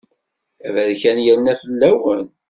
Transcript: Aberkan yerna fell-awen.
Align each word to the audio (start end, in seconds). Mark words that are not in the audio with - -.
Aberkan 0.67 1.17
yerna 1.25 1.53
fell-awen. 1.61 2.23